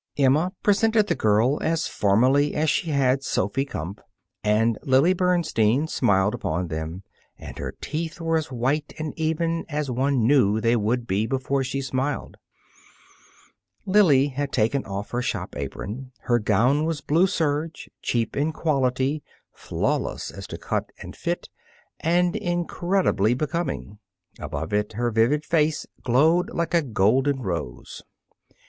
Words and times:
Emma 0.17 0.51
presented 0.63 1.05
the 1.05 1.13
girl 1.13 1.61
as 1.61 1.85
formally 1.85 2.55
as 2.55 2.71
she 2.71 2.89
had 2.89 3.21
Sophy 3.21 3.63
Kumpf. 3.65 3.99
And 4.43 4.79
Lily 4.81 5.13
Bernstein 5.13 5.85
smiled 5.87 6.33
upon 6.33 6.69
them, 6.69 7.03
and 7.37 7.55
her 7.59 7.75
teeth 7.81 8.19
were 8.19 8.35
as 8.35 8.51
white 8.51 8.95
and 8.97 9.13
even 9.15 9.63
as 9.69 9.91
one 9.91 10.25
knew 10.25 10.59
they 10.59 10.75
would 10.75 11.05
be 11.05 11.27
before 11.27 11.63
she 11.63 11.81
smiled. 11.83 12.37
Lily 13.85 14.29
had 14.29 14.51
taken 14.51 14.83
off 14.85 15.11
her 15.11 15.21
shop 15.21 15.55
apron. 15.55 16.11
Her 16.21 16.39
gown 16.39 16.85
was 16.85 17.01
blue 17.01 17.27
serge, 17.27 17.87
cheap 18.01 18.35
in 18.35 18.51
quality, 18.53 19.21
flawless 19.53 20.31
as 20.31 20.47
to 20.47 20.57
cut 20.57 20.91
and 21.03 21.15
fit, 21.15 21.47
and 21.99 22.35
incredibly 22.35 23.35
becoming. 23.35 23.99
Above 24.39 24.73
it, 24.73 24.93
her 24.93 25.11
vivid 25.11 25.45
face 25.45 25.85
glowed 26.01 26.49
like 26.49 26.73
a 26.73 26.81
golden 26.81 27.43
rose. 27.43 28.01